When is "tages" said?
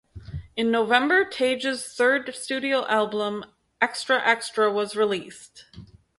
1.25-1.85